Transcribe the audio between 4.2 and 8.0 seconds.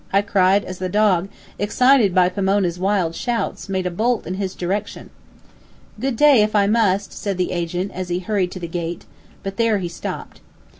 in his direction. "Good day, if I must" said the agent,